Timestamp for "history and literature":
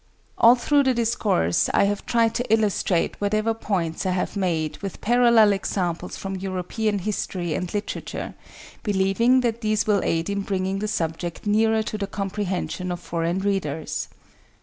6.97-8.33